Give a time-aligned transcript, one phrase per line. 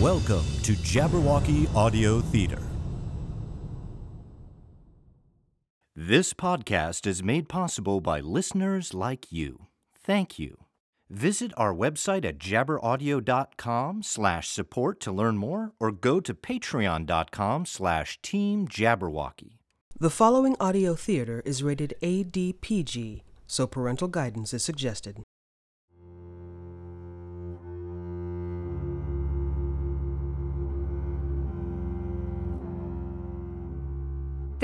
[0.00, 2.60] Welcome to Jabberwocky Audio Theater.
[5.94, 9.68] This podcast is made possible by listeners like you.
[9.98, 10.58] Thank you.
[11.08, 18.20] Visit our website at jabberaudio.com slash support to learn more or go to patreon.com slash
[18.20, 19.56] team jabberwocky.
[19.98, 25.22] The following audio theater is rated ADPG, so parental guidance is suggested.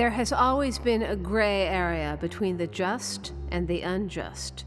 [0.02, 4.64] There has always been a gray area between the just and the unjust,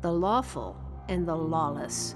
[0.00, 0.76] the lawful
[1.08, 2.14] and the lawless.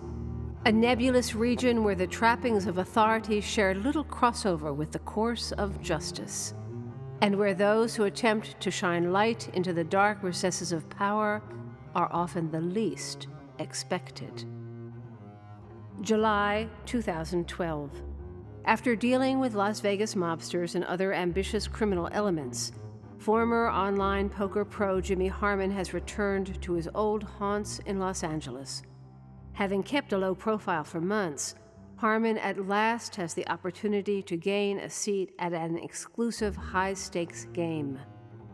[0.66, 5.82] A nebulous region where the trappings of authority share little crossover with the course of
[5.82, 6.54] justice,
[7.22, 11.42] and where those who attempt to shine light into the dark recesses of power
[11.96, 13.26] are often the least
[13.58, 14.44] expected.
[16.02, 18.09] July 2012.
[18.66, 22.72] After dealing with Las Vegas mobsters and other ambitious criminal elements,
[23.18, 28.82] former online poker pro Jimmy Harmon has returned to his old haunts in Los Angeles.
[29.54, 31.54] Having kept a low profile for months,
[31.96, 37.46] Harmon at last has the opportunity to gain a seat at an exclusive high stakes
[37.52, 37.98] game,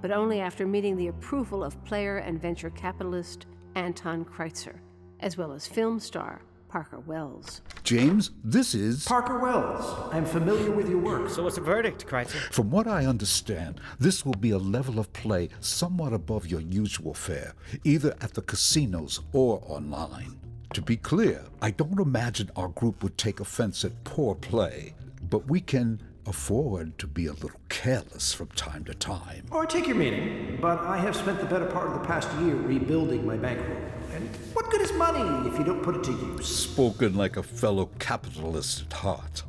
[0.01, 4.79] but only after meeting the approval of player and venture capitalist Anton Kreitzer,
[5.21, 7.61] as well as film star Parker Wells.
[7.85, 9.05] James, this is.
[9.05, 10.11] Parker Wells.
[10.13, 11.31] I'm familiar with your work.
[11.31, 12.53] So what's the verdict, Kreitzer?
[12.53, 17.15] From what I understand, this will be a level of play somewhat above your usual
[17.15, 20.39] fare, either at the casinos or online.
[20.75, 24.95] To be clear, I don't imagine our group would take offense at poor play,
[25.31, 29.47] but we can afford to be a little careless from time to time.
[29.53, 32.29] Oh, I take your meaning, but I have spent the better part of the past
[32.41, 33.79] year rebuilding my bankroll.
[34.17, 36.47] And what good is money if you don't put it to use?
[36.47, 39.43] Spoken like a fellow capitalist at heart.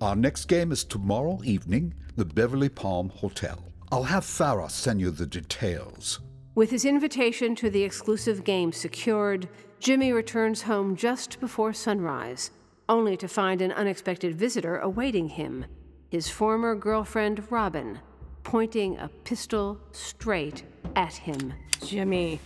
[0.00, 3.62] Our next game is tomorrow evening, the Beverly Palm Hotel.
[3.92, 6.20] I'll have Farah send you the details.
[6.54, 9.46] With his invitation to the exclusive game secured,
[9.78, 12.50] Jimmy returns home just before sunrise,
[12.88, 15.66] only to find an unexpected visitor awaiting him
[16.10, 17.98] his former girlfriend, Robin,
[18.44, 20.62] pointing a pistol straight
[20.94, 21.52] at him.
[21.84, 22.40] Jimmy,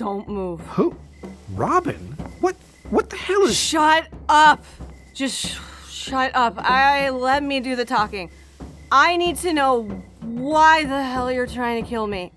[0.00, 0.60] don't move.
[0.60, 0.96] Who?
[1.52, 1.98] Robin?
[2.40, 2.56] What?
[2.88, 3.54] What the hell is.
[3.54, 4.64] Shut up!
[5.12, 5.58] Just sh-
[5.90, 6.54] shut up.
[6.56, 8.30] I let me do the talking.
[8.90, 9.82] I need to know
[10.22, 12.32] why the hell you're trying to kill me.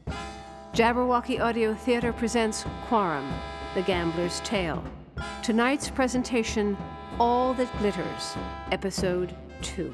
[0.73, 3.31] Jabberwocky Audio Theater presents Quorum,
[3.75, 4.83] The Gambler's Tale.
[5.41, 6.75] Tonight's presentation,
[7.17, 8.35] All That Glitters,
[8.73, 9.89] Episode 2.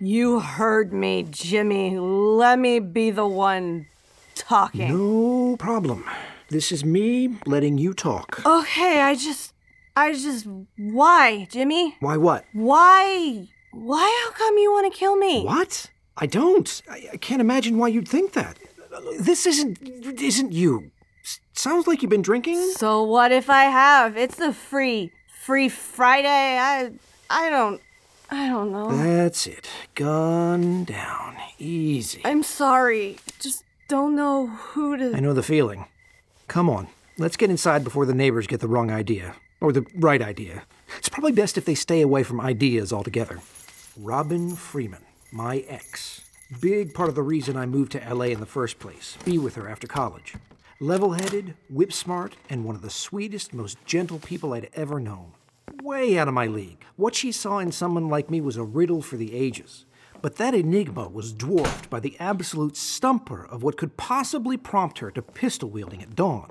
[0.00, 1.98] You heard me, Jimmy.
[1.98, 3.86] Let me be the one
[4.46, 4.88] talking.
[4.88, 6.04] No problem.
[6.48, 8.42] This is me letting you talk.
[8.44, 9.52] Oh, okay, I just.
[9.96, 10.46] I just.
[10.76, 11.96] Why, Jimmy?
[12.00, 12.44] Why what?
[12.52, 13.48] Why?
[13.72, 14.24] Why?
[14.24, 15.44] How come you want to kill me?
[15.44, 15.90] What?
[16.16, 16.82] I don't.
[16.88, 18.58] I, I can't imagine why you'd think that.
[19.18, 19.78] This isn't.
[20.20, 20.90] isn't you.
[21.24, 22.60] S- sounds like you've been drinking?
[22.72, 24.16] So what if I have?
[24.16, 25.12] It's the free,
[25.44, 26.28] free Friday.
[26.58, 26.92] I.
[27.30, 27.80] I don't.
[28.30, 28.90] I don't know.
[28.96, 29.68] That's it.
[29.94, 31.36] Gun down.
[31.58, 32.20] Easy.
[32.24, 33.18] I'm sorry.
[33.38, 35.14] Just don't know who to.
[35.14, 35.86] I know the feeling.
[36.48, 39.34] Come on, let's get inside before the neighbors get the wrong idea.
[39.60, 40.64] Or the right idea.
[40.98, 43.40] It's probably best if they stay away from ideas altogether.
[43.96, 46.22] Robin Freeman, my ex.
[46.60, 49.16] Big part of the reason I moved to LA in the first place.
[49.24, 50.34] Be with her after college.
[50.80, 55.32] Level headed, whip smart, and one of the sweetest, most gentle people I'd ever known.
[55.82, 56.84] Way out of my league.
[56.96, 59.86] What she saw in someone like me was a riddle for the ages.
[60.24, 65.10] But that enigma was dwarfed by the absolute stumper of what could possibly prompt her
[65.10, 66.50] to pistol wielding at dawn.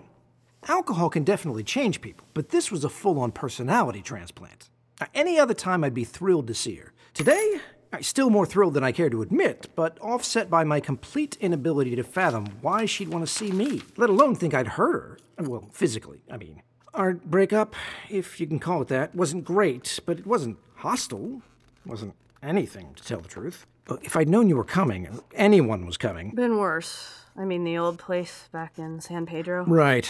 [0.68, 4.70] Alcohol can definitely change people, but this was a full on personality transplant.
[5.02, 6.94] Now, Any other time I'd be thrilled to see her.
[7.16, 7.62] Today,
[7.92, 11.96] I'm still more thrilled than I care to admit, but offset by my complete inability
[11.96, 15.18] to fathom why she'd want to see me, let alone think I'd hurt her.
[15.40, 16.62] Well, physically, I mean.
[16.94, 17.76] Our breakup,
[18.08, 21.42] if you can call it that, wasn't great, but it wasn't hostile.
[21.88, 23.66] Wasn't anything, to tell the truth.
[24.02, 26.32] If I'd known you were coming, anyone was coming.
[26.36, 27.20] Been worse.
[27.36, 29.66] I mean, the old place back in San Pedro.
[29.66, 30.10] Right.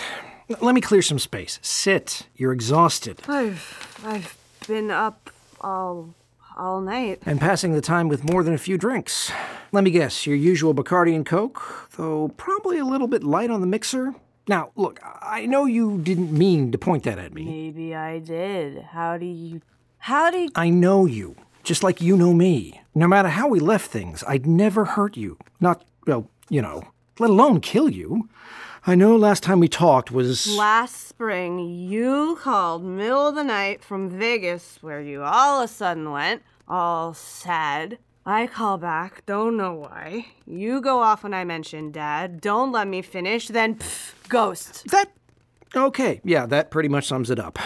[0.62, 1.58] Let me clear some space.
[1.62, 2.28] Sit.
[2.36, 3.22] You're exhausted.
[3.28, 4.38] I've I've
[4.68, 5.30] been up
[5.62, 6.14] all
[6.58, 7.22] all night.
[7.26, 9.32] And passing the time with more than a few drinks.
[9.72, 13.62] Let me guess, your usual Bacardi and Coke, though probably a little bit light on
[13.62, 14.14] the mixer?
[14.48, 17.46] Now, look, I know you didn't mean to point that at me.
[17.46, 18.84] Maybe I did.
[18.92, 19.62] How do you?
[19.98, 20.50] How do you?
[20.56, 22.82] I know you, just like you know me.
[22.94, 25.38] No matter how we left things, I'd never hurt you.
[25.60, 26.84] Not, well, you know,
[27.20, 28.30] let alone kill you.
[28.86, 30.46] I know last time we talked was.
[30.56, 35.74] Last spring, you called middle of the night from Vegas, where you all of a
[35.74, 37.98] sudden went, all sad.
[38.26, 40.28] I call back, don't know why.
[40.46, 44.86] You go off when I mention Dad, don't let me finish, then pff, ghost.
[44.92, 45.12] That.
[45.76, 47.58] Okay, yeah, that pretty much sums it up.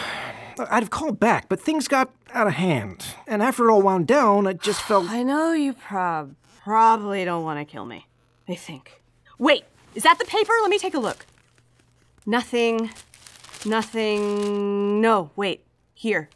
[0.58, 3.04] I'd have called back, but things got out of hand.
[3.26, 5.08] And after it all wound down, I just felt.
[5.08, 8.06] I know you prob probably don't want to kill me.
[8.48, 9.02] I think.
[9.38, 9.64] Wait,
[9.94, 10.52] is that the paper?
[10.62, 11.26] Let me take a look.
[12.26, 12.90] Nothing.
[13.64, 15.00] Nothing.
[15.00, 15.64] No, wait.
[15.94, 16.28] Here.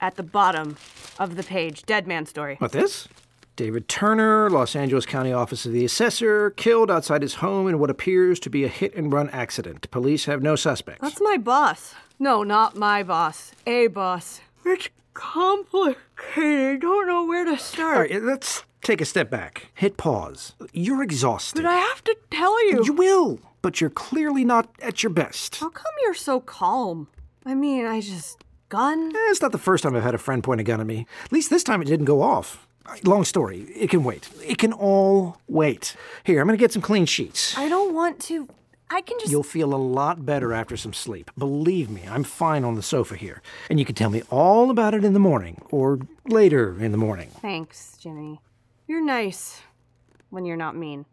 [0.00, 0.76] At the bottom
[1.18, 1.82] of the page.
[1.84, 2.56] Dead man story.
[2.56, 3.08] What, this?
[3.56, 7.90] David Turner, Los Angeles County Office of the Assessor, killed outside his home in what
[7.90, 9.90] appears to be a hit and run accident.
[9.90, 11.00] Police have no suspects.
[11.02, 11.94] That's my boss.
[12.18, 13.52] No, not my boss.
[13.66, 14.40] A boss.
[14.64, 15.96] It's complicated.
[16.36, 17.96] I don't know where to start.
[17.96, 19.68] All right, let's take a step back.
[19.74, 20.54] Hit pause.
[20.72, 21.62] You're exhausted.
[21.62, 22.84] But I have to tell you.
[22.84, 25.56] You will, but you're clearly not at your best.
[25.56, 27.08] How come you're so calm?
[27.46, 28.42] I mean, I just.
[28.68, 29.12] Gun?
[29.16, 31.06] Eh, It's not the first time I've had a friend point a gun at me.
[31.24, 32.66] At least this time it didn't go off.
[33.02, 33.60] Long story.
[33.74, 34.28] It can wait.
[34.46, 35.96] It can all wait.
[36.24, 37.56] Here, I'm gonna get some clean sheets.
[37.56, 38.46] I don't want to.
[38.90, 39.30] I can just.
[39.30, 41.30] You'll feel a lot better after some sleep.
[41.36, 43.42] Believe me, I'm fine on the sofa here.
[43.68, 46.98] And you can tell me all about it in the morning, or later in the
[46.98, 47.30] morning.
[47.40, 48.40] Thanks, Jimmy.
[48.86, 49.60] You're nice
[50.30, 51.04] when you're not mean.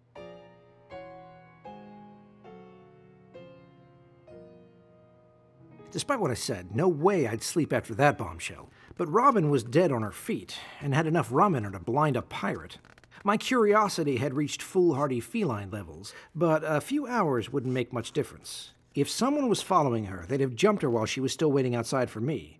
[5.92, 8.70] Despite what I said, no way I'd sleep after that bombshell.
[8.98, 12.16] But Robin was dead on her feet, and had enough rum in her to blind
[12.16, 12.78] a pirate.
[13.26, 18.70] My curiosity had reached foolhardy feline levels, but a few hours wouldn't make much difference.
[18.94, 22.12] If someone was following her, they'd have jumped her while she was still waiting outside
[22.12, 22.60] for me.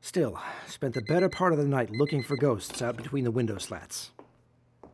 [0.00, 0.38] Still,
[0.68, 4.12] spent the better part of the night looking for ghosts out between the window slats.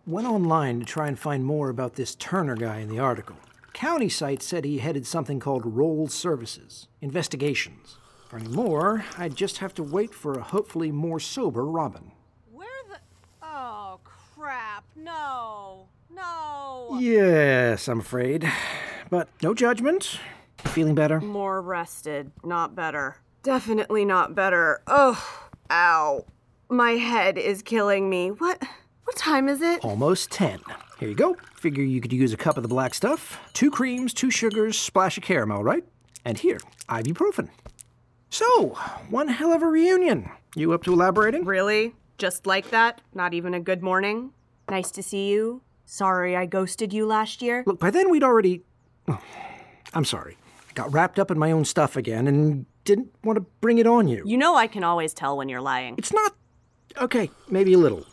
[0.06, 3.36] Went online to try and find more about this Turner guy in the article.
[3.74, 7.98] County site said he headed something called Roll Services, investigations.
[8.30, 12.12] For any more, I'd just have to wait for a hopefully more sober Robin.
[14.40, 14.54] Where the.
[14.60, 14.84] Crap.
[14.96, 15.86] No.
[16.14, 16.98] No.
[17.00, 18.50] Yes, I'm afraid.
[19.10, 20.18] But no judgment.
[20.58, 21.20] Feeling better?
[21.20, 22.30] More rested.
[22.44, 23.16] Not better.
[23.42, 24.82] Definitely not better.
[24.86, 25.22] Oh,
[25.70, 26.24] ow.
[26.68, 28.30] My head is killing me.
[28.30, 28.62] What?
[29.04, 29.84] What time is it?
[29.84, 30.60] Almost 10.
[30.98, 31.36] Here you go.
[31.56, 35.16] Figure you could use a cup of the black stuff, two creams, two sugars, splash
[35.16, 35.84] of caramel, right?
[36.24, 36.58] And here,
[36.88, 37.48] ibuprofen.
[38.30, 38.78] So,
[39.08, 40.30] one hell of a reunion.
[40.54, 41.44] You up to elaborating?
[41.44, 41.94] Really?
[42.20, 43.00] Just like that?
[43.14, 44.32] Not even a good morning?
[44.68, 45.62] Nice to see you.
[45.86, 47.64] Sorry I ghosted you last year.
[47.66, 48.62] Look, by then we'd already.
[49.08, 49.18] oh,
[49.94, 50.36] I'm sorry.
[50.68, 53.86] I Got wrapped up in my own stuff again and didn't want to bring it
[53.86, 54.22] on you.
[54.26, 55.94] You know I can always tell when you're lying.
[55.96, 56.34] It's not.
[57.00, 58.04] Okay, maybe a little.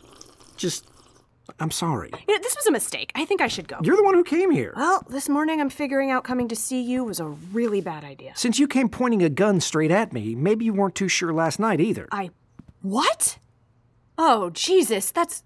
[0.56, 0.86] Just.
[1.60, 2.10] I'm sorry.
[2.26, 3.12] You know, this was a mistake.
[3.14, 3.76] I think I should go.
[3.82, 4.72] You're the one who came here.
[4.74, 8.32] Well, this morning I'm figuring out coming to see you was a really bad idea.
[8.36, 11.58] Since you came pointing a gun straight at me, maybe you weren't too sure last
[11.58, 12.08] night either.
[12.10, 12.30] I.
[12.80, 13.38] What?
[14.18, 15.44] Oh, Jesus, that's.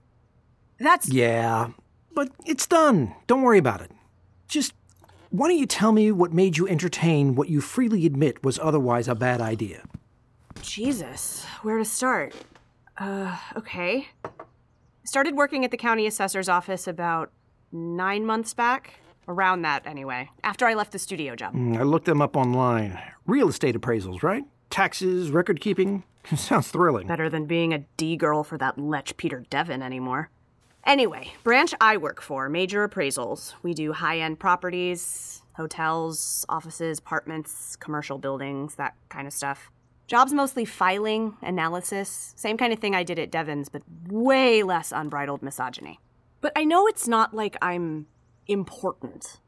[0.79, 1.09] That's.
[1.09, 1.71] Yeah,
[2.15, 3.15] but it's done.
[3.27, 3.93] Don't worry about it.
[4.49, 4.73] Just.
[5.31, 9.09] Why don't you tell me what made you entertain what you freely admit was otherwise
[9.09, 9.83] a bad idea?
[10.61, 12.35] Jesus, where to start?
[12.99, 14.09] Uh, okay.
[14.25, 14.31] I
[15.05, 17.31] started working at the county assessor's office about
[17.73, 18.95] nine months back.
[19.29, 20.29] Around that, anyway.
[20.43, 21.55] After I left the studio job.
[21.55, 23.01] Mm, I looked them up online.
[23.27, 24.45] Real estate appraisals, right?
[24.69, 26.03] Taxes, record keeping.
[26.37, 27.07] Sounds thrilling.
[27.07, 30.31] Better than being a D girl for that lech Peter Devon anymore.
[30.85, 33.55] Anyway, branch I work for, major appraisals.
[33.63, 39.71] We do high end properties, hotels, offices, apartments, commercial buildings, that kind of stuff.
[40.09, 44.93] Jobs mostly filing, analysis, same kind of thing I did at Devon's, but way less
[44.93, 46.01] unbridled misogyny.
[46.41, 48.07] But I know it's not like I'm
[48.49, 49.39] important.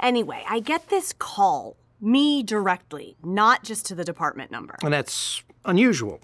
[0.00, 4.74] Anyway, I get this call, me directly, not just to the department number.
[4.82, 6.20] And that's unusual.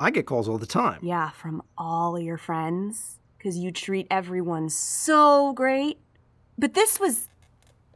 [0.00, 1.00] I get calls all the time.
[1.02, 5.98] Yeah, from all your friends, because you treat everyone so great.
[6.58, 7.28] But this was.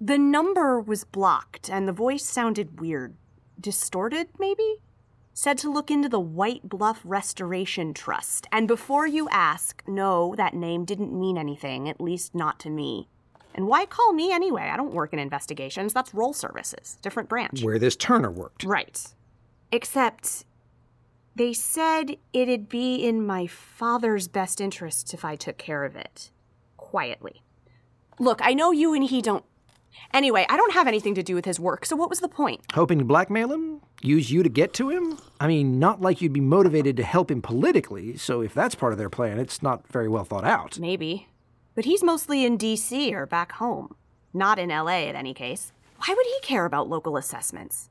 [0.01, 3.15] The number was blocked, and the voice sounded weird.
[3.59, 4.77] Distorted, maybe?
[5.33, 8.47] Said to look into the White Bluff Restoration Trust.
[8.53, 13.09] And before you ask, no, that name didn't mean anything, at least not to me.
[13.55, 14.69] And why call me anyway?
[14.73, 15.95] I don't work in investigations.
[15.95, 17.63] That's roll services, different branch.
[17.63, 18.65] Where this Turner worked.
[18.65, 19.03] Right.
[19.73, 20.45] Except
[21.37, 26.31] they said it'd be in my father's best interests if I took care of it.
[26.79, 27.43] Quietly.
[28.19, 29.45] Look, I know you and he don't.
[30.13, 32.63] Anyway, I don't have anything to do with his work, so what was the point?
[32.73, 33.83] Hoping to blackmail him?
[34.03, 35.19] Use you to get to him?
[35.39, 38.93] I mean, not like you'd be motivated to help him politically, so if that's part
[38.93, 40.79] of their plan, it's not very well thought out.
[40.79, 41.29] Maybe.
[41.75, 43.95] But he's mostly in DC or back home.
[44.33, 45.73] Not in LA, in any case.
[45.97, 47.91] Why would he care about local assessments?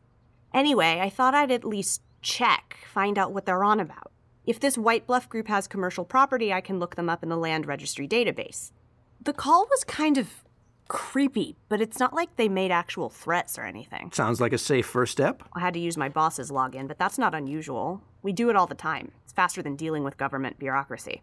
[0.53, 4.11] Anyway, I thought I'd at least check, find out what they're on about.
[4.45, 7.37] If this White Bluff group has commercial property, I can look them up in the
[7.37, 8.71] land registry database.
[9.21, 10.43] The call was kind of
[10.87, 14.11] creepy, but it's not like they made actual threats or anything.
[14.11, 15.43] Sounds like a safe first step.
[15.53, 18.01] I had to use my boss's login, but that's not unusual.
[18.21, 19.11] We do it all the time.
[19.23, 21.21] It's faster than dealing with government bureaucracy.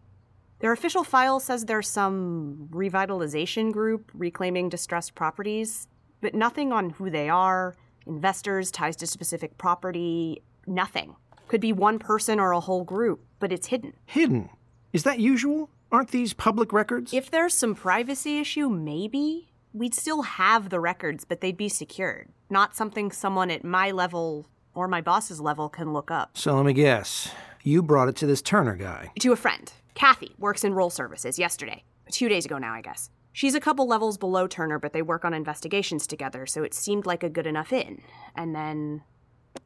[0.61, 5.88] Their official file says there's some revitalization group reclaiming distressed properties,
[6.21, 7.75] but nothing on who they are,
[8.06, 11.16] investors, ties to specific property, nothing.
[11.49, 13.95] Could be one person or a whole group, but it's hidden.
[14.07, 14.49] Hidden.
[14.92, 15.71] Is that usual?
[15.90, 17.12] Aren't these public records?
[17.12, 19.50] If there's some privacy issue, maybe.
[19.75, 22.28] We'd still have the records, but they'd be secured.
[22.50, 26.37] Not something someone at my level or my boss's level can look up.
[26.37, 27.31] So let me guess.
[27.62, 29.12] You brought it to this Turner guy.
[29.21, 29.73] To a friend.
[29.95, 31.85] Kathy works in roll services yesterday.
[32.11, 33.11] Two days ago now, I guess.
[33.33, 37.07] She's a couple levels below Turner, but they work on investigations together, so it seemed
[37.07, 38.02] like a good enough in.
[38.37, 39.02] And then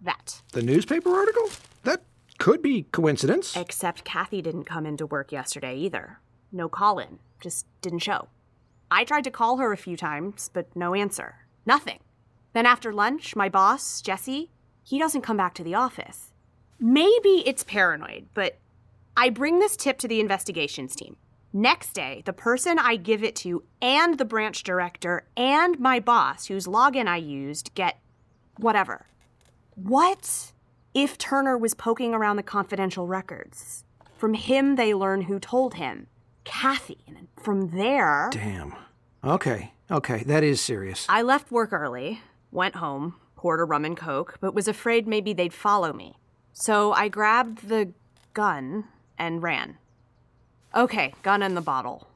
[0.00, 0.42] that.
[0.52, 1.50] The newspaper article?
[1.84, 2.02] That
[2.38, 3.56] could be coincidence.
[3.56, 6.20] Except Kathy didn't come into work yesterday either.
[6.52, 8.28] No call in, just didn't show.
[8.90, 11.46] I tried to call her a few times, but no answer.
[11.64, 11.98] Nothing.
[12.52, 14.50] Then after lunch, my boss, Jesse,
[14.84, 16.32] he doesn't come back to the office.
[16.78, 18.58] Maybe it's paranoid, but
[19.16, 21.16] I bring this tip to the investigations team.
[21.52, 26.46] Next day, the person I give it to and the branch director and my boss,
[26.46, 27.98] whose login I used, get
[28.58, 29.06] whatever.
[29.76, 30.52] What
[30.94, 33.84] if Turner was poking around the confidential records?
[34.16, 36.06] From him, they learn who told him
[36.44, 36.98] Kathy.
[37.06, 38.74] And from there, Damn.
[39.22, 41.04] Okay, okay, that is serious.
[41.10, 45.34] I left work early, went home, poured a rum and coke, but was afraid maybe
[45.34, 46.16] they'd follow me.
[46.54, 47.92] So I grabbed the
[48.32, 48.84] gun
[49.18, 49.76] and ran.
[50.74, 52.08] Okay, gun in the bottle.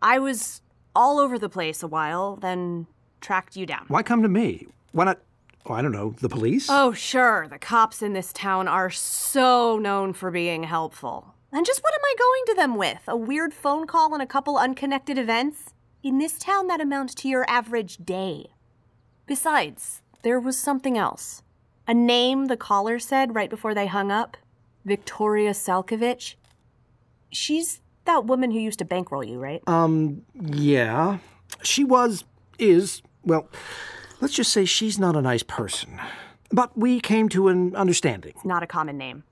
[0.00, 0.62] I was
[0.94, 2.86] all over the place a while, then
[3.20, 3.86] tracked you down.
[3.88, 4.68] Why come to me?
[4.92, 5.18] Why not,
[5.70, 6.68] oh, I don't know, the police?
[6.70, 11.34] Oh, sure, the cops in this town are so known for being helpful.
[11.52, 13.02] And just what am I going to them with?
[13.08, 15.74] A weird phone call and a couple unconnected events?
[16.02, 18.48] In this town, that amounts to your average day.
[19.26, 21.42] Besides, there was something else.
[21.86, 24.36] A name the caller said right before they hung up
[24.84, 26.34] Victoria Salkovich.
[27.30, 29.62] She's that woman who used to bankroll you, right?
[29.66, 31.18] Um, yeah.
[31.62, 32.24] She was,
[32.58, 33.48] is, well,
[34.20, 36.00] let's just say she's not a nice person.
[36.50, 38.34] But we came to an understanding.
[38.44, 39.24] Not a common name.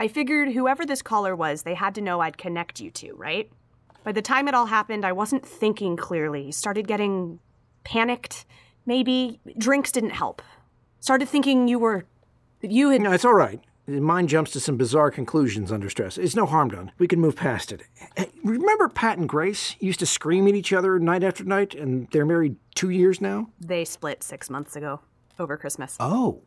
[0.00, 3.50] I figured whoever this caller was, they had to know I'd connect you to, right?
[4.02, 6.50] By the time it all happened, I wasn't thinking clearly.
[6.52, 7.38] Started getting
[7.84, 8.44] panicked.
[8.86, 10.42] Maybe drinks didn't help.
[11.00, 12.04] Started thinking you were.
[12.60, 13.00] that you had.
[13.00, 13.60] No, it's all right.
[13.86, 16.16] Mine jumps to some bizarre conclusions under stress.
[16.16, 16.92] It's no harm done.
[16.98, 17.82] We can move past it.
[18.42, 22.24] Remember Pat and Grace used to scream at each other night after night, and they're
[22.24, 23.50] married two years now?
[23.60, 25.00] They split six months ago,
[25.38, 25.96] over Christmas.
[26.00, 26.40] Oh,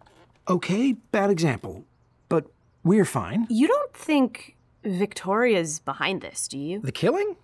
[0.48, 1.86] okay, bad example.
[2.28, 2.46] But
[2.84, 3.46] we're fine.
[3.50, 6.80] You don't think Victoria's behind this, do you?
[6.82, 7.36] The killing?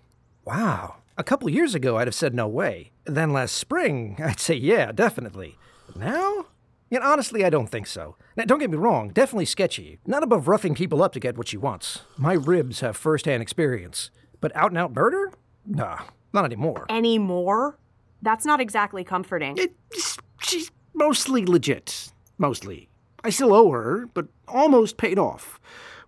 [0.44, 0.96] Wow.
[1.18, 2.92] A couple years ago, I'd have said no way.
[3.06, 5.58] Then last spring, I'd say yeah, definitely.
[5.96, 6.48] Now?
[6.94, 8.18] Yet honestly, I don't think so.
[8.38, 9.98] Now, don't get me wrong, definitely sketchy.
[10.06, 12.02] Not above roughing people up to get what she wants.
[12.18, 14.12] My ribs have first hand experience.
[14.42, 15.32] But out and out murder?
[15.66, 16.02] Nah,
[16.34, 16.86] not anymore.
[16.90, 17.80] Any more?
[18.22, 19.58] That's not exactly comforting.
[19.58, 22.14] It's, she's mostly legit.
[22.38, 22.90] Mostly.
[23.24, 25.60] I still owe her, but almost paid off.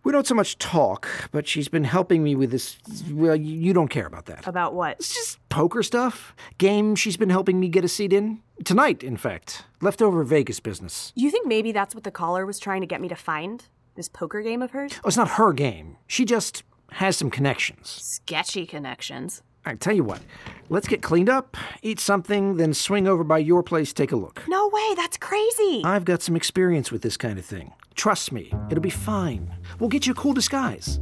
[0.05, 2.77] We don't so much talk, but she's been helping me with this.
[3.11, 4.45] Well, you don't care about that.
[4.47, 4.97] About what?
[4.99, 6.35] It's just poker stuff.
[6.59, 8.41] Game she's been helping me get a seat in.
[8.63, 9.63] Tonight, in fact.
[9.81, 11.11] Leftover Vegas business.
[11.15, 13.65] You think maybe that's what the caller was trying to get me to find?
[13.95, 14.91] This poker game of hers?
[15.03, 15.97] Oh, it's not her game.
[16.05, 17.89] She just has some connections.
[17.89, 19.41] Sketchy connections.
[19.65, 20.19] I tell you what,
[20.69, 24.43] let's get cleaned up, eat something, then swing over by your place, take a look.
[24.47, 25.81] No way, that's crazy.
[25.83, 27.73] I've got some experience with this kind of thing.
[27.95, 29.53] Trust me, it'll be fine.
[29.79, 30.99] We'll get you a cool disguise.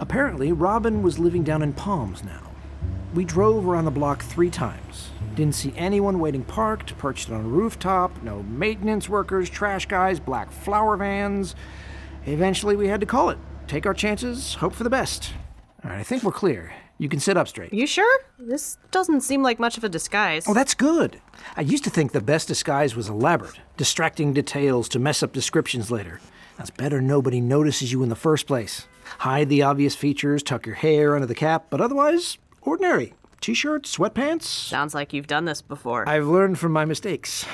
[0.00, 2.42] Apparently, Robin was living down in Palms now.
[3.14, 5.10] We drove around the block three times.
[5.34, 10.50] Didn't see anyone waiting parked, perched on a rooftop, no maintenance workers, trash guys, black
[10.50, 11.54] flower vans.
[12.26, 13.38] Eventually, we had to call it.
[13.66, 15.32] Take our chances, hope for the best.
[15.84, 16.72] All right, I think we're clear.
[16.98, 17.72] You can sit up straight.
[17.72, 18.20] You sure?
[18.38, 20.44] This doesn't seem like much of a disguise.
[20.48, 21.20] Oh, that's good.
[21.56, 25.92] I used to think the best disguise was elaborate, distracting details to mess up descriptions
[25.92, 26.20] later.
[26.56, 28.88] That's better nobody notices you in the first place.
[29.18, 33.14] Hide the obvious features, tuck your hair under the cap, but otherwise, ordinary.
[33.40, 34.42] T shirt, sweatpants.
[34.42, 36.08] Sounds like you've done this before.
[36.08, 37.46] I've learned from my mistakes.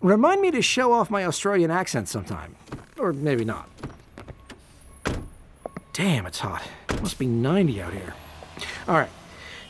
[0.00, 2.56] Remind me to show off my Australian accent sometime.
[2.98, 3.68] Or maybe not.
[5.92, 6.62] Damn, it's hot.
[6.88, 8.14] It Must be 90 out here.
[8.88, 9.10] All right,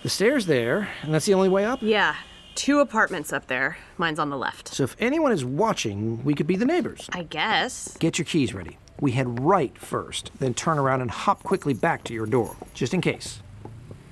[0.02, 1.81] The stairs there, and that's the only way up?
[1.83, 2.16] Yeah,
[2.55, 3.78] two apartments up there.
[3.99, 4.69] Mine's on the left.
[4.69, 7.09] So if anyone is watching, we could be the neighbors.
[7.12, 7.97] I guess.
[7.99, 8.78] Get your keys ready.
[9.00, 12.95] We head right first, then turn around and hop quickly back to your door, just
[12.95, 13.40] in case.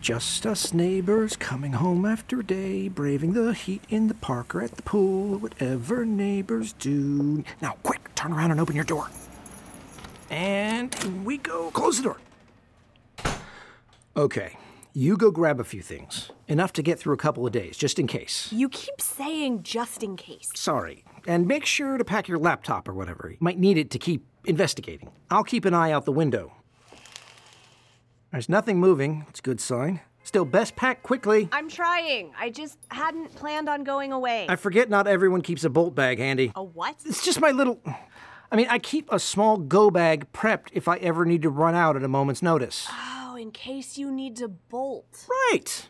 [0.03, 4.61] Just us neighbors coming home after a day, braving the heat in the park or
[4.61, 7.43] at the pool, whatever neighbors do.
[7.63, 9.09] Now, quick, turn around and open your door.
[10.29, 11.71] And we go.
[11.71, 12.19] Close the door.
[14.17, 14.57] Okay,
[14.97, 16.31] you go grab a few things.
[16.47, 18.49] Enough to get through a couple of days, just in case.
[18.53, 20.51] You keep saying just in case.
[20.55, 21.05] Sorry.
[21.27, 23.29] And make sure to pack your laptop or whatever.
[23.31, 25.11] You might need it to keep investigating.
[25.33, 26.53] I'll keep an eye out the window.
[28.31, 29.27] There's nothing moving.
[29.29, 30.01] It's a good sign.
[30.23, 31.49] Still, best pack quickly.
[31.51, 32.33] I'm trying.
[32.39, 34.47] I just hadn't planned on going away.
[34.49, 36.53] I forget not everyone keeps a bolt bag handy.
[36.55, 36.97] A what?
[37.05, 37.81] It's just my little.
[38.53, 41.75] I mean, I keep a small go bag prepped if I ever need to run
[41.75, 42.87] out at a moment's notice.
[42.89, 43.24] Oh.
[43.35, 45.27] Oh, in case you need to bolt.
[45.29, 45.89] Right.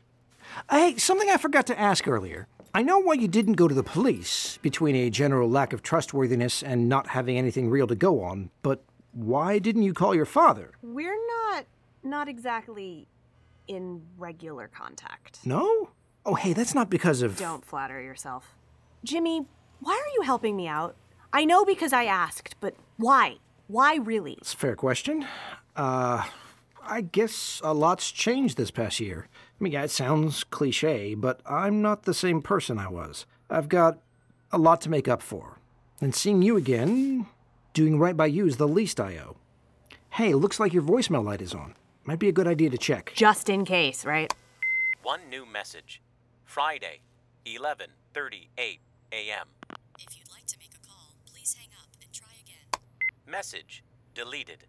[0.71, 2.49] Hey, something I forgot to ask earlier.
[2.73, 6.63] I know why you didn't go to the police between a general lack of trustworthiness
[6.63, 8.83] and not having anything real to go on, but
[9.13, 10.71] why didn't you call your father?
[10.83, 11.67] We're not
[12.03, 13.09] not exactly
[13.69, 15.41] in regular contact.
[15.45, 15.91] No?
[16.25, 17.37] Oh, hey, that's not because of.
[17.37, 18.55] Don't flatter yourself.
[19.05, 19.43] Jimmy,
[19.81, 20.97] why are you helping me out?
[21.31, 23.37] I know because I asked, but why?
[23.67, 24.39] Why really?
[24.41, 25.27] It's a fair question.
[25.77, 26.23] Uh,
[26.87, 29.29] I guess a lot's changed this past year.
[29.61, 33.26] I mean, yeah, it sounds cliche, but I'm not the same person I was.
[33.49, 33.99] I've got
[34.53, 35.59] a lot to make up for.
[36.00, 37.26] And seeing you again,
[37.73, 39.37] doing right by you is the least I owe.
[40.11, 41.75] Hey, looks like your voicemail light is on.
[42.05, 43.12] Might be a good idea to check.
[43.14, 44.33] Just in case, right?
[45.03, 46.03] One new message.
[46.45, 47.00] Friday,
[47.47, 48.79] 11:38
[49.12, 49.49] a.m.
[49.99, 52.83] If you'd like to make a call, please hang up and try again.
[53.26, 53.83] Message
[54.14, 54.67] deleted.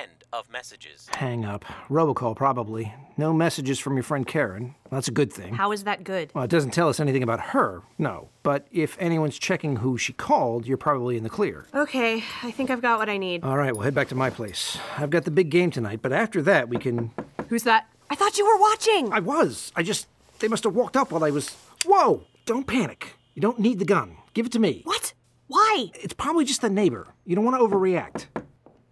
[0.00, 1.06] End of messages.
[1.12, 1.66] Hang up.
[1.90, 2.94] Robocall, probably.
[3.18, 4.74] No messages from your friend Karen.
[4.90, 5.52] That's a good thing.
[5.52, 6.30] How is that good?
[6.32, 8.30] Well, it doesn't tell us anything about her, no.
[8.42, 11.66] But if anyone's checking who she called, you're probably in the clear.
[11.74, 13.44] Okay, I think I've got what I need.
[13.44, 14.78] All right, we'll head back to my place.
[14.96, 17.10] I've got the big game tonight, but after that, we can.
[17.50, 17.86] Who's that?
[18.08, 19.12] I thought you were watching.
[19.12, 19.72] I was.
[19.76, 20.06] I just.
[20.38, 21.50] They must have walked up while I was.
[21.84, 22.22] Whoa!
[22.46, 23.16] Don't panic.
[23.34, 24.16] You don't need the gun.
[24.32, 24.80] Give it to me.
[24.84, 25.12] What?
[25.48, 25.90] Why?
[25.96, 27.08] It's probably just the neighbor.
[27.26, 28.24] You don't want to overreact.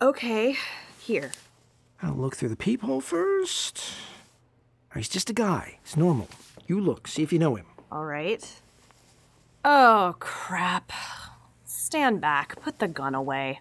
[0.02, 0.56] Okay,
[1.10, 1.32] here.
[2.00, 3.82] I'll look through the peephole first.
[4.94, 5.78] He's just a guy.
[5.82, 6.28] He's normal.
[6.68, 7.66] You look, see if you know him.
[7.90, 8.60] All right.
[9.64, 10.92] Oh, crap.
[11.64, 12.60] Stand back.
[12.62, 13.60] Put the gun away.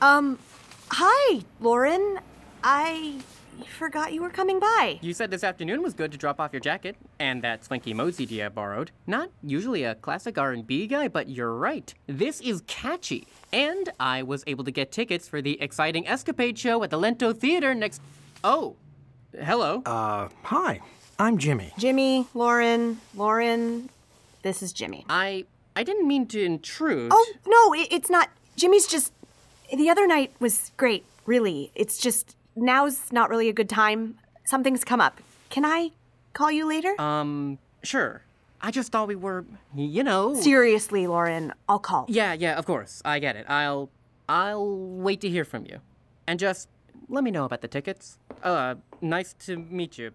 [0.00, 0.40] Um,
[0.90, 2.18] hi, Lauren.
[2.64, 3.20] I
[3.78, 4.98] forgot you were coming by.
[5.02, 8.42] You said this afternoon was good to drop off your jacket and that swanky mosey
[8.42, 8.90] I borrowed.
[9.06, 11.92] Not usually a classic R&B guy, but you're right.
[12.06, 13.26] This is catchy.
[13.52, 17.32] And I was able to get tickets for the exciting escapade show at the Lento
[17.32, 18.00] Theater next
[18.44, 18.76] Oh.
[19.38, 19.82] Hello.
[19.86, 20.80] Uh, hi.
[21.18, 21.72] I'm Jimmy.
[21.78, 23.88] Jimmy, Lauren, Lauren.
[24.42, 25.04] This is Jimmy.
[25.08, 25.44] I
[25.76, 27.10] I didn't mean to intrude.
[27.14, 28.28] Oh, no, it, it's not.
[28.56, 29.12] Jimmy's just.
[29.72, 31.70] The other night was great, really.
[31.74, 32.36] It's just.
[32.54, 34.18] Now's not really a good time.
[34.44, 35.20] Something's come up.
[35.50, 35.92] Can I
[36.32, 37.00] call you later?
[37.00, 38.22] Um, sure.
[38.60, 40.34] I just thought we were, you know.
[40.34, 42.06] Seriously, Lauren, I'll call.
[42.08, 43.02] Yeah, yeah, of course.
[43.04, 43.46] I get it.
[43.48, 43.90] I'll
[44.28, 45.80] I'll wait to hear from you.
[46.26, 46.68] And just
[47.08, 48.18] let me know about the tickets.
[48.42, 50.12] Uh, nice to meet you,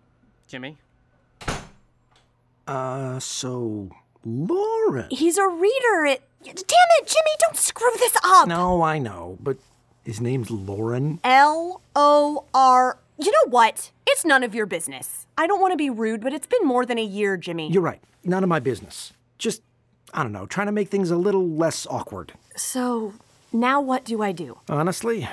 [0.47, 0.78] Jimmy.
[2.65, 3.89] Uh, so.
[4.26, 5.08] Lauren.
[5.10, 6.06] He's a reader.
[6.06, 6.21] It.
[6.43, 8.47] Damn it, Jimmy, don't screw this up.
[8.47, 9.58] No, I know, but
[10.08, 11.20] his name's Lauren.
[11.26, 12.98] L O R.
[13.20, 13.91] You know what?
[14.08, 15.28] It's none of your business.
[15.38, 17.70] I don't want to be rude, but it's been more than a year, Jimmy.
[17.70, 18.02] You're right.
[18.24, 19.12] None of my business.
[19.38, 19.62] Just,
[20.13, 22.32] I don't know, trying to make things a little less awkward.
[22.56, 23.15] So,
[23.52, 24.58] now what do I do?
[24.70, 25.28] Honestly,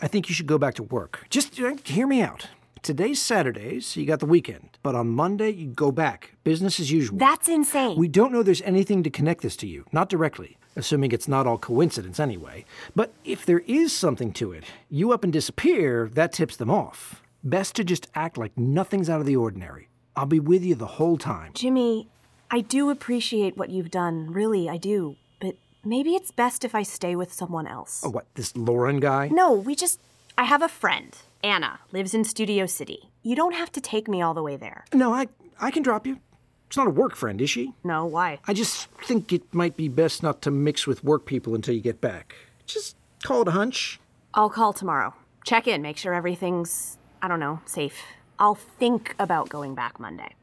[0.00, 1.26] I think you should go back to work.
[1.28, 2.46] Just uh, hear me out.
[2.82, 4.78] Today's Saturday, so you got the weekend.
[4.84, 6.34] But on Monday, you go back.
[6.44, 7.18] Business as usual.
[7.18, 7.98] That's insane.
[7.98, 11.46] We don't know there's anything to connect this to you, not directly, assuming it's not
[11.46, 12.64] all coincidence anyway.
[12.94, 17.22] But if there is something to it, you up and disappear, that tips them off.
[17.44, 19.88] Best to just act like nothing's out of the ordinary.
[20.14, 21.52] I'll be with you the whole time.
[21.54, 22.08] Jimmy,
[22.50, 24.30] I do appreciate what you've done.
[24.32, 25.16] Really, I do.
[25.40, 28.02] But maybe it's best if I stay with someone else.
[28.04, 29.28] Oh, what, this Lauren guy?
[29.28, 30.00] No, we just.
[30.36, 31.16] I have a friend.
[31.42, 33.10] Anna lives in Studio City.
[33.22, 34.84] You don't have to take me all the way there.
[34.92, 35.28] No, I,
[35.60, 36.18] I can drop you.
[36.72, 37.74] It's not a work friend, is she?
[37.84, 38.38] No, why?
[38.48, 41.82] I just think it might be best not to mix with work people until you
[41.82, 42.34] get back.
[42.64, 44.00] Just call it a hunch.
[44.32, 45.12] I'll call tomorrow.
[45.44, 48.02] Check in, make sure everything's, I don't know, safe.
[48.38, 50.34] I'll think about going back Monday.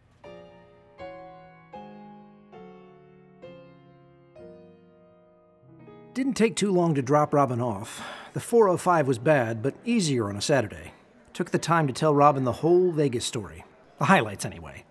[6.14, 8.04] Didn't take too long to drop Robin off.
[8.34, 10.94] The 405 was bad, but easier on a Saturday.
[11.34, 13.66] Took the time to tell Robin the whole Vegas story.
[13.98, 14.86] The highlights, anyway.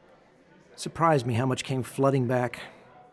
[0.78, 2.60] Surprised me how much came flooding back.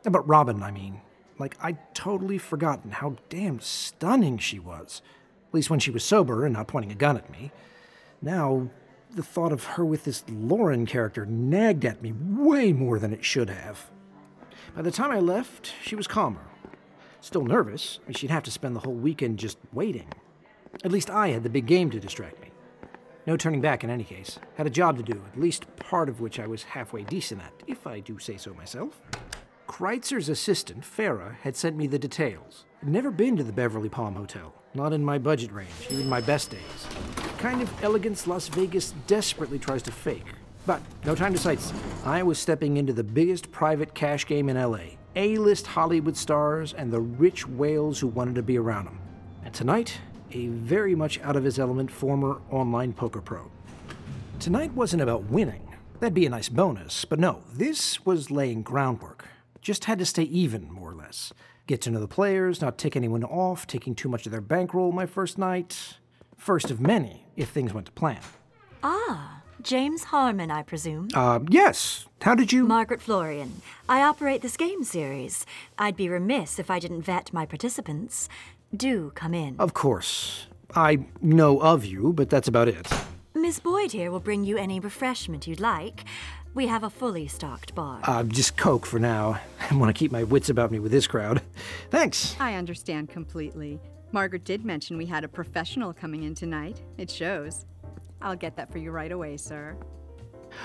[0.06, 1.02] About Robin, I mean.
[1.40, 5.02] Like, I'd totally forgotten how damn stunning she was.
[5.48, 7.52] At least when she was sober and not pointing a gun at me.
[8.22, 8.70] Now,
[9.10, 13.26] the thought of her with this Lauren character nagged at me way more than it
[13.26, 13.90] should have.
[14.76, 16.46] By the time I left, she was calmer.
[17.20, 17.98] Still nervous.
[18.12, 20.14] She'd have to spend the whole weekend just waiting.
[20.84, 22.45] At least I had the big game to distract me.
[23.28, 24.38] No turning back in any case.
[24.56, 27.54] Had a job to do, at least part of which I was halfway decent at,
[27.66, 29.02] if I do say so myself.
[29.68, 32.66] Kreitzer's assistant, Farah, had sent me the details.
[32.84, 36.22] I'd never been to the Beverly Palm Hotel, not in my budget range, even my
[36.22, 36.88] best days.
[37.16, 40.26] The kind of elegance Las Vegas desperately tries to fake.
[40.68, 41.76] But no time to sightsee.
[42.06, 44.98] I was stepping into the biggest private cash game in LA.
[45.16, 49.00] A-list Hollywood stars and the rich whales who wanted to be around them.
[49.44, 49.98] And tonight,
[50.36, 53.50] a very much out of his element former online poker pro.
[54.40, 55.76] Tonight wasn't about winning.
[56.00, 59.26] That'd be a nice bonus, but no, this was laying groundwork.
[59.62, 61.32] Just had to stay even, more or less.
[61.68, 64.92] Get to know the players, not tick anyone off, taking too much of their bankroll
[64.92, 65.98] my first night.
[66.38, 68.20] First of many, if things went to plan.
[68.84, 71.08] Ah, James Harmon, I presume.
[71.16, 72.06] Uh, yes.
[72.22, 72.66] How did you.
[72.66, 73.62] Margaret Florian.
[73.90, 75.46] I operate this game series.
[75.80, 78.30] I'd be remiss if I didn't vet my participants.
[78.76, 79.56] Do come in.
[79.60, 80.48] Of course.
[80.76, 82.88] I know of you, but that's about it.
[83.34, 86.04] Miss Boyd here will bring you any refreshment you'd like.
[86.54, 88.00] We have a fully stocked bar.
[88.04, 89.40] Uh, just Coke for now.
[89.70, 91.42] I want to keep my wits about me with this crowd.
[91.92, 92.36] Thanks.
[92.40, 93.80] I understand completely.
[94.12, 96.82] Margaret did mention we had a professional coming in tonight.
[96.98, 97.66] It shows.
[98.22, 99.78] I'll get that for you right away, sir.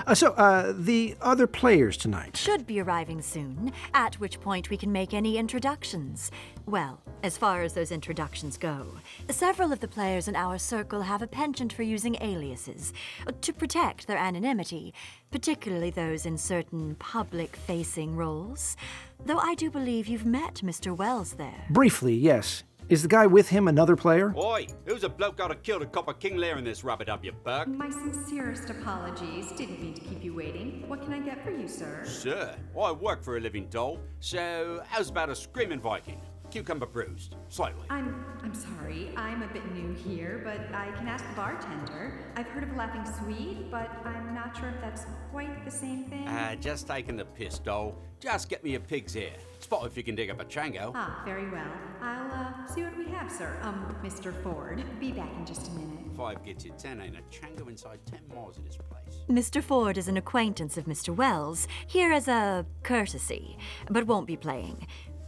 [0.05, 2.37] Uh, so, uh, the other players tonight.
[2.37, 6.31] Should be arriving soon, at which point we can make any introductions.
[6.65, 8.85] Well, as far as those introductions go,
[9.29, 12.93] several of the players in our circle have a penchant for using aliases
[13.27, 14.93] uh, to protect their anonymity,
[15.31, 18.77] particularly those in certain public facing roles.
[19.25, 20.95] Though I do believe you've met Mr.
[20.95, 21.65] Wells there.
[21.69, 22.63] Briefly, yes.
[22.89, 24.33] Is the guy with him another player?
[24.35, 27.01] Oi, who's a bloke got to kill to cop a King Lear in this rub
[27.01, 27.67] it up, you buck?
[27.67, 29.51] My sincerest apologies.
[29.53, 30.83] Didn't mean to keep you waiting.
[30.89, 32.03] What can I get for you, sir?
[32.03, 36.21] Sir, I work for a living doll, so how's about a screaming Viking?
[36.51, 37.85] Cucumber bruised, slightly.
[37.89, 39.11] I'm I'm sorry.
[39.15, 42.19] I'm a bit new here, but I can ask the bartender.
[42.35, 46.25] I've heard of Laughing Swede, but I'm not sure if that's quite the same thing.
[46.27, 47.95] Ah, just taking the piss, doll.
[48.19, 49.31] Just get me a pig's ear.
[49.59, 50.91] Spot if you can dig up a chango.
[50.93, 51.71] Ah, very well.
[52.01, 53.57] I'll uh, see what we have, sir.
[53.61, 54.33] Um, Mr.
[54.43, 54.83] Ford.
[54.99, 55.99] Be back in just a minute.
[56.17, 59.21] Five gets you ten, ain't a chango inside ten miles of this place.
[59.29, 59.63] Mr.
[59.63, 61.15] Ford is an acquaintance of Mr.
[61.15, 63.57] Wells, here as a courtesy,
[63.89, 64.85] but won't be playing.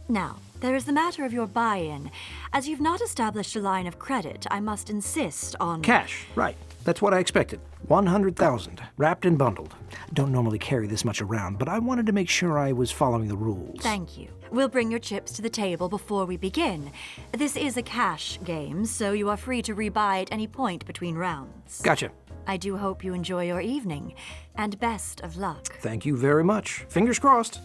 [0.08, 2.10] Now, there is the matter of your buy in.
[2.52, 5.82] As you've not established a line of credit, I must insist on.
[5.82, 6.56] Cash, right.
[6.84, 7.60] That's what I expected.
[7.88, 9.74] 100,000, wrapped and bundled.
[10.12, 13.28] Don't normally carry this much around, but I wanted to make sure I was following
[13.28, 13.80] the rules.
[13.80, 14.28] Thank you.
[14.50, 16.92] We'll bring your chips to the table before we begin.
[17.32, 21.16] This is a cash game, so you are free to rebuy at any point between
[21.16, 21.80] rounds.
[21.80, 22.10] Gotcha.
[22.46, 24.14] I do hope you enjoy your evening,
[24.56, 25.78] and best of luck.
[25.80, 26.84] Thank you very much.
[26.90, 27.60] Fingers crossed.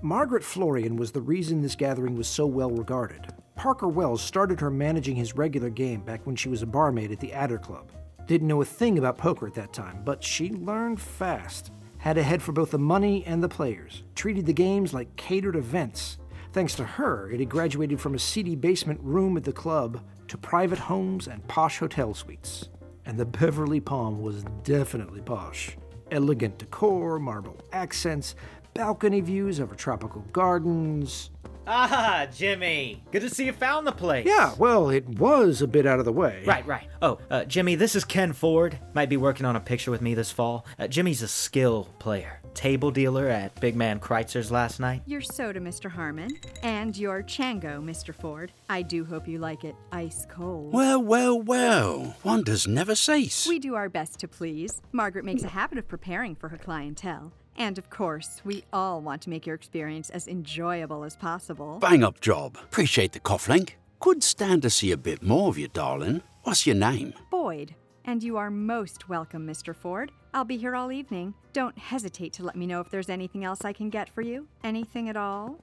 [0.00, 3.26] Margaret Florian was the reason this gathering was so well regarded.
[3.56, 7.18] Parker Wells started her managing his regular game back when she was a barmaid at
[7.18, 7.90] the Adder Club.
[8.26, 11.72] Didn't know a thing about poker at that time, but she learned fast.
[11.96, 14.04] Had a head for both the money and the players.
[14.14, 16.18] Treated the games like catered events.
[16.52, 20.38] Thanks to her, it had graduated from a seedy basement room at the club to
[20.38, 22.68] private homes and posh hotel suites.
[23.04, 25.76] And the Beverly Palm was definitely posh.
[26.10, 28.34] Elegant decor, marble accents,
[28.78, 31.30] balcony views over tropical gardens.
[31.66, 33.02] Ah, Jimmy.
[33.10, 34.24] Good to see you found the place.
[34.24, 36.44] Yeah, well, it was a bit out of the way.
[36.46, 36.88] Right, right.
[37.02, 38.78] Oh, uh, Jimmy, this is Ken Ford.
[38.94, 40.64] Might be working on a picture with me this fall.
[40.78, 42.40] Uh, Jimmy's a skill player.
[42.54, 45.02] Table dealer at Big Man Kreitzer's last night.
[45.06, 45.90] Your soda, Mr.
[45.90, 46.30] Harmon,
[46.62, 48.14] and your Chango, Mr.
[48.14, 48.52] Ford.
[48.70, 50.72] I do hope you like it ice cold.
[50.72, 52.16] Well, well, well.
[52.22, 53.46] Wonders never cease.
[53.48, 54.80] We do our best to please.
[54.92, 57.32] Margaret makes a habit of preparing for her clientele.
[57.58, 61.78] And of course, we all want to make your experience as enjoyable as possible.
[61.80, 62.56] Bang up job.
[62.62, 63.70] Appreciate the cufflink.
[63.98, 66.22] Could stand to see a bit more of you, darling.
[66.44, 67.14] What's your name?
[67.30, 67.74] Boyd.
[68.04, 69.74] And you are most welcome, Mr.
[69.74, 70.12] Ford.
[70.32, 71.34] I'll be here all evening.
[71.52, 74.46] Don't hesitate to let me know if there's anything else I can get for you.
[74.62, 75.58] Anything at all?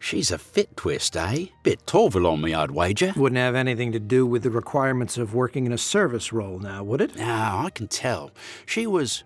[0.00, 1.46] She's a fit twist, eh?
[1.62, 3.14] Bit Torval on me, I'd wager.
[3.16, 6.82] Wouldn't have anything to do with the requirements of working in a service role now,
[6.82, 7.16] would it?
[7.16, 8.32] Now, I can tell.
[8.66, 9.22] She was.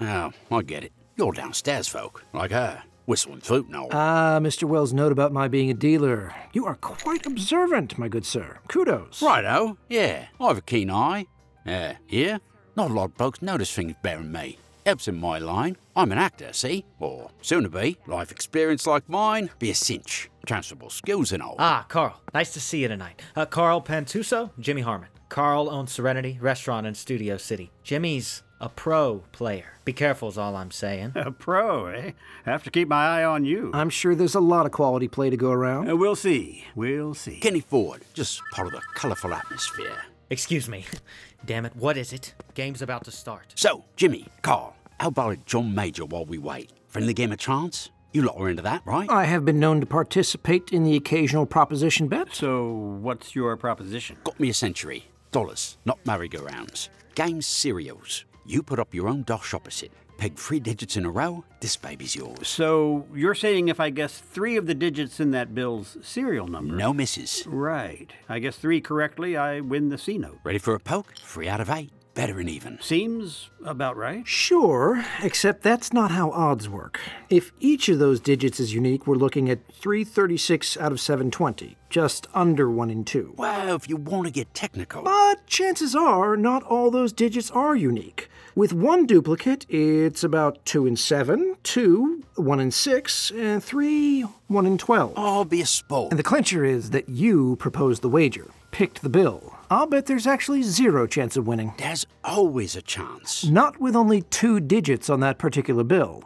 [0.00, 0.92] Oh, I get it.
[1.22, 2.82] You're downstairs folk, like her.
[3.06, 3.90] Whistling flute and all.
[3.92, 4.64] Ah, Mr.
[4.64, 6.34] Wells' note about my being a dealer.
[6.52, 8.58] You are quite observant, my good sir.
[8.66, 9.22] Kudos.
[9.22, 10.26] Righto, yeah.
[10.40, 11.26] I've a keen eye.
[11.64, 12.38] Yeah, yeah?
[12.74, 14.58] Not a lot of blokes notice things better than me.
[14.84, 15.76] Helps in my line.
[15.94, 16.84] I'm an actor, see?
[16.98, 17.98] Or soon to be.
[18.08, 20.28] Life experience like mine, be a cinch.
[20.44, 21.54] Transferable skills and all.
[21.60, 22.20] Ah, Carl.
[22.34, 23.22] Nice to see you tonight.
[23.36, 25.10] Uh, Carl Pantuso, Jimmy Harmon.
[25.28, 27.70] Carl owns Serenity Restaurant in Studio City.
[27.84, 29.72] Jimmy's a pro player.
[29.84, 31.12] Be careful, is all I'm saying.
[31.16, 32.12] A pro, eh?
[32.44, 33.72] Have to keep my eye on you.
[33.74, 35.90] I'm sure there's a lot of quality play to go around.
[35.90, 36.64] Uh, we'll see.
[36.76, 37.40] We'll see.
[37.40, 40.04] Kenny Ford, just part of the colourful atmosphere.
[40.30, 40.84] Excuse me.
[41.44, 42.34] Damn it, what is it?
[42.54, 43.52] Game's about to start.
[43.56, 46.70] So, Jimmy, Carl, how about a John Major while we wait?
[46.86, 47.90] Friendly game of chance?
[48.12, 49.10] You lot are into that, right?
[49.10, 52.32] I have been known to participate in the occasional proposition bet.
[52.32, 54.18] So, what's your proposition?
[54.22, 55.06] Got me a century.
[55.32, 56.90] Dollars, not merry-go-rounds.
[57.16, 58.24] Game cereals.
[58.44, 59.92] You put up your own dosh opposite.
[60.18, 62.46] Peg three digits in a row, this baby's yours.
[62.46, 66.74] So, you're saying if I guess three of the digits in that bill's serial number?
[66.74, 67.44] No misses.
[67.46, 68.12] Right.
[68.28, 70.38] I guess three correctly, I win the C note.
[70.44, 71.14] Ready for a poke?
[71.16, 71.92] Three out of eight.
[72.14, 72.78] Better and even.
[72.82, 74.26] Seems about right.
[74.28, 77.00] Sure, except that's not how odds work.
[77.30, 82.26] If each of those digits is unique, we're looking at 336 out of 720, just
[82.34, 83.34] under 1 in 2.
[83.38, 85.02] Well, if you want to get technical.
[85.02, 88.28] But chances are not all those digits are unique.
[88.54, 94.66] With one duplicate, it's about 2 in 7, 2, 1 in 6, and 3, 1
[94.66, 95.14] in 12.
[95.16, 96.12] Oh, be a sport.
[96.12, 99.54] And the clincher is that you proposed the wager, picked the bill.
[99.72, 101.72] I'll bet there's actually zero chance of winning.
[101.78, 103.46] There's always a chance.
[103.46, 106.24] Not with only two digits on that particular bill.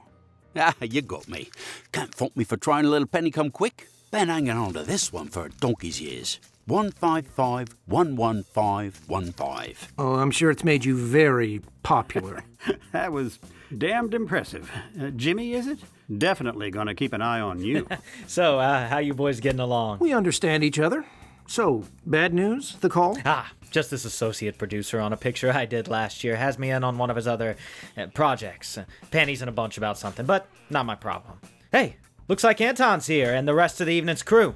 [0.57, 1.51] Ah, you got me.
[1.93, 3.87] Can't fault me for trying a little penny come quick.
[4.11, 6.41] Been hanging on to this one for a donkey's years.
[6.67, 9.77] 155 11515.
[9.97, 12.43] Oh, I'm sure it's made you very popular.
[12.93, 13.39] that was
[13.79, 14.69] damned impressive.
[15.01, 15.79] Uh, Jimmy, is it?
[16.19, 17.87] Definitely gonna keep an eye on you.
[18.27, 20.01] so, uh, how you boys getting along?
[20.01, 21.07] We understand each other.
[21.49, 22.77] So, bad news?
[22.81, 23.17] The call?
[23.25, 26.83] Ah, just this associate producer on a picture I did last year has me in
[26.83, 27.57] on one of his other
[27.97, 28.77] uh, projects.
[28.79, 31.41] Uh, panties in a bunch about something, but not my problem.
[31.71, 31.97] Hey,
[32.29, 34.55] looks like Anton's here and the rest of the evening's crew.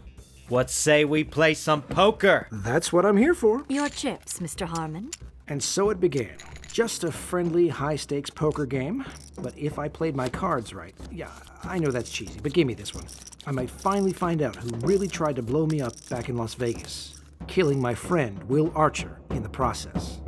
[0.48, 2.48] What say we play some poker?
[2.50, 3.64] That's what I'm here for.
[3.68, 4.66] Your chips, Mr.
[4.66, 5.10] Harmon.
[5.46, 6.36] And so it began.
[6.72, 9.04] Just a friendly, high stakes poker game.
[9.36, 11.30] But if I played my cards right, yeah,
[11.64, 13.04] I know that's cheesy, but give me this one.
[13.44, 16.54] I might finally find out who really tried to blow me up back in Las
[16.54, 20.20] Vegas, killing my friend, Will Archer, in the process.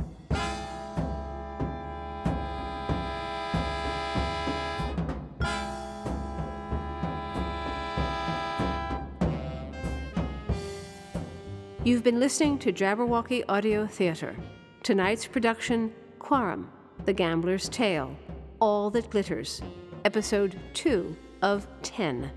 [11.85, 14.37] You've been listening to Jabberwocky Audio Theater.
[14.83, 16.71] Tonight's production Quorum,
[17.05, 18.17] The Gambler's Tale,
[18.61, 19.61] All That Glitters,
[20.05, 22.31] Episode 2 of 10.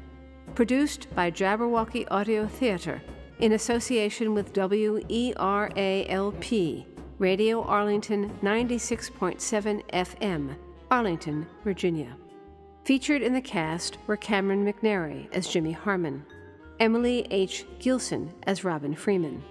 [0.55, 2.99] Produced by Jabberwocky Audio Theater
[3.39, 5.35] in association with WERALP,
[7.19, 10.55] Radio Arlington 96.7 FM,
[10.89, 12.17] Arlington, Virginia.
[12.85, 16.25] Featured in the cast were Cameron McNary as Jimmy Harmon,
[16.79, 17.65] Emily H.
[17.79, 19.43] Gilson as Robin Freeman,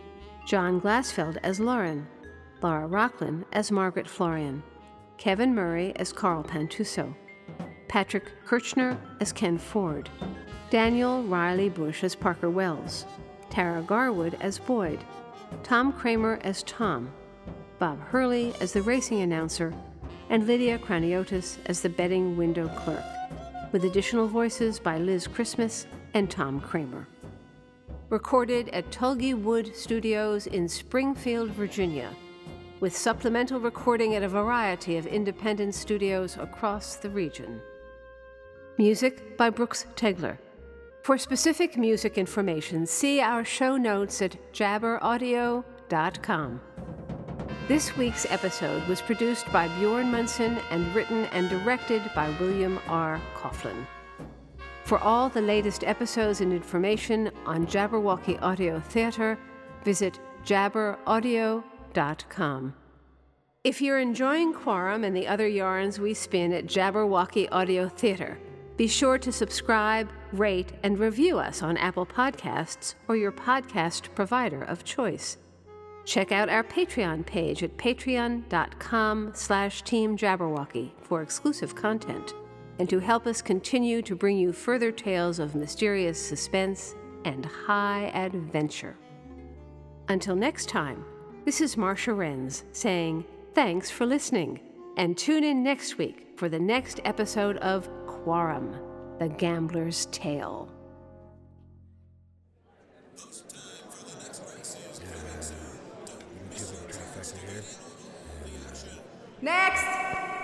[0.44, 2.06] John Glassfeld as Lauren,
[2.64, 4.62] Laura Rocklin as Margaret Florian,
[5.18, 7.14] Kevin Murray as Carl Pantuso,
[7.88, 10.08] Patrick Kirchner as Ken Ford,
[10.70, 13.04] Daniel Riley Bush as Parker Wells,
[13.50, 15.04] Tara Garwood as Boyd,
[15.62, 17.12] Tom Kramer as Tom,
[17.78, 19.74] Bob Hurley as the racing announcer,
[20.30, 23.04] and Lydia Craniotis as the betting window clerk,
[23.72, 27.06] with additional voices by Liz Christmas and Tom Kramer.
[28.08, 32.08] Recorded at Tulgey Wood Studios in Springfield, Virginia,
[32.80, 37.60] with supplemental recording at a variety of independent studios across the region.
[38.78, 40.38] Music by Brooks Tegler.
[41.02, 46.60] For specific music information, see our show notes at jabberaudio.com.
[47.68, 53.20] This week's episode was produced by Bjorn Munson and written and directed by William R.
[53.36, 53.86] Coughlin.
[54.84, 59.38] For all the latest episodes and information on Jabberwocky Audio Theater,
[59.82, 61.73] visit jabberaudio.com.
[63.64, 68.38] If you're enjoying Quorum and the other yarns we spin at Jabberwocky Audio Theater,
[68.76, 74.62] be sure to subscribe, rate, and review us on Apple Podcasts or your podcast provider
[74.64, 75.38] of choice.
[76.04, 82.34] Check out our Patreon page at patreon.com slash teamjabberwocky for exclusive content
[82.78, 88.10] and to help us continue to bring you further tales of mysterious suspense and high
[88.12, 88.96] adventure.
[90.08, 91.04] Until next time,
[91.44, 94.60] this is Marcia Renz saying thanks for listening,
[94.96, 98.74] and tune in next week for the next episode of Quorum,
[99.18, 100.70] The Gambler's Tale.
[109.42, 109.84] Next!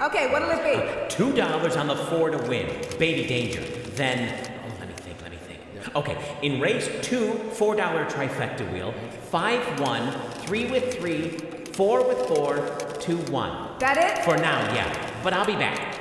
[0.03, 1.15] Okay, what'll it be?
[1.15, 2.67] Two dollars on the four to win.
[2.99, 3.63] Baby danger.
[3.95, 5.61] Then, oh, let me think, let me think.
[5.95, 8.93] Okay, in race two, four dollar trifecta wheel.
[9.31, 10.13] Five one,
[10.47, 11.31] three with three,
[11.73, 12.59] four with four,
[12.99, 13.79] two one.
[13.79, 14.25] That it?
[14.25, 15.11] For now, yeah.
[15.23, 15.97] But I'll be back.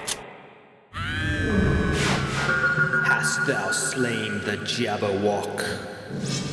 [3.05, 6.48] Hast thou slain the Jabberwock?